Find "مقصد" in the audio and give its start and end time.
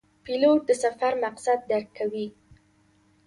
1.23-1.57